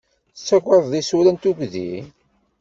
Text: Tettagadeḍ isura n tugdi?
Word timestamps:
Tettagadeḍ 0.33 0.93
isura 1.01 1.31
n 1.31 1.37
tugdi? 1.41 1.91